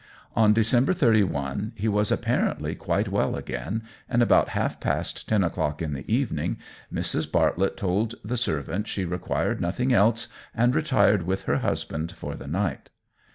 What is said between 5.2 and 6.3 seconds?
ten o'clock in the